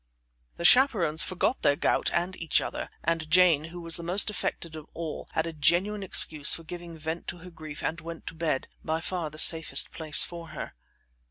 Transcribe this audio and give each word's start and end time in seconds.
The 0.57 0.65
chaperons 0.65 1.21
forgot 1.21 1.61
their 1.61 1.75
gout 1.75 2.09
and 2.11 2.35
each 2.37 2.59
other, 2.59 2.89
and 3.03 3.29
Jane, 3.29 3.65
who 3.65 3.79
was 3.81 3.97
the 3.97 4.01
most 4.01 4.31
affected 4.31 4.75
of 4.75 4.87
all, 4.95 5.29
had 5.33 5.45
a 5.45 5.53
genuine 5.53 6.01
excuse 6.01 6.55
for 6.55 6.63
giving 6.63 6.97
vent 6.97 7.27
to 7.27 7.37
her 7.37 7.51
grief 7.51 7.83
and 7.83 8.01
went 8.01 8.25
to 8.25 8.33
bed 8.33 8.67
by 8.83 8.99
far 8.99 9.29
the 9.29 9.37
safest 9.37 9.91
place 9.91 10.23
for 10.23 10.47
her. 10.47 10.73